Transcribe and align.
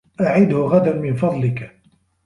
أعده 0.21 0.57
غدا 0.57 0.95
من 0.95 1.15
فضلك. 1.15 1.75